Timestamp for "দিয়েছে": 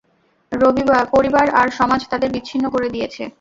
2.89-3.23